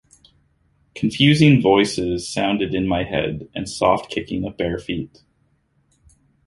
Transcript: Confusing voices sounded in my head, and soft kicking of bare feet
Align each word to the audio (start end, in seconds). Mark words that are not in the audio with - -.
Confusing 0.95 1.61
voices 1.61 2.27
sounded 2.27 2.73
in 2.73 2.87
my 2.87 3.03
head, 3.03 3.47
and 3.53 3.69
soft 3.69 4.09
kicking 4.09 4.43
of 4.45 4.57
bare 4.57 4.79
feet 4.79 5.21